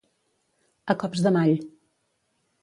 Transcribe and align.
A 0.93 0.95
cops 1.03 1.21
de 1.27 1.33
mall. 1.37 1.53